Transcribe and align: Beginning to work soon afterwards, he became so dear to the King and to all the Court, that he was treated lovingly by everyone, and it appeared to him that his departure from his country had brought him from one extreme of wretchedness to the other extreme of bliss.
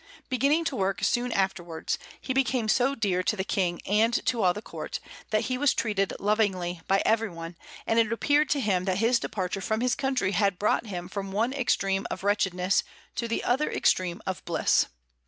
Beginning 0.29 0.65
to 0.65 0.75
work 0.75 1.03
soon 1.03 1.31
afterwards, 1.31 1.99
he 2.19 2.33
became 2.33 2.67
so 2.67 2.95
dear 2.95 3.21
to 3.21 3.35
the 3.35 3.43
King 3.43 3.79
and 3.85 4.15
to 4.25 4.41
all 4.41 4.51
the 4.51 4.59
Court, 4.63 4.99
that 5.29 5.41
he 5.43 5.59
was 5.59 5.75
treated 5.75 6.11
lovingly 6.19 6.81
by 6.87 7.03
everyone, 7.05 7.55
and 7.85 7.99
it 7.99 8.11
appeared 8.11 8.49
to 8.49 8.59
him 8.59 8.85
that 8.85 8.97
his 8.97 9.19
departure 9.19 9.61
from 9.61 9.79
his 9.81 9.93
country 9.93 10.31
had 10.31 10.57
brought 10.57 10.87
him 10.87 11.07
from 11.07 11.31
one 11.31 11.53
extreme 11.53 12.07
of 12.09 12.23
wretchedness 12.23 12.83
to 13.13 13.27
the 13.27 13.43
other 13.43 13.71
extreme 13.71 14.23
of 14.25 14.43
bliss. 14.43 14.87